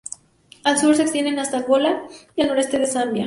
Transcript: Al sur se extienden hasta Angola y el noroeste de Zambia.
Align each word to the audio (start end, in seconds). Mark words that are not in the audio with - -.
Al 0.63 0.79
sur 0.79 0.95
se 0.95 1.03
extienden 1.03 1.37
hasta 1.37 1.57
Angola 1.57 2.01
y 2.35 2.41
el 2.41 2.47
noroeste 2.47 2.79
de 2.79 2.87
Zambia. 2.87 3.19